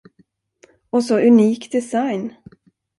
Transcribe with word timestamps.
Och 0.89 1.03
så 1.03 1.19
unik 1.19 1.71
design. 1.71 2.33